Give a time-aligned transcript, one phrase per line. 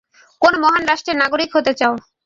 [0.41, 1.93] কোন মহান রাষ্ট্রের নাগরিক হতে চাও?